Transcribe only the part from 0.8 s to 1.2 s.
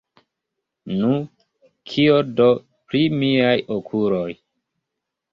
Nu,